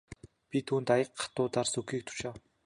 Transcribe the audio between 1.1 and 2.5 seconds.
хатуу дарс өгөхийг тушаав.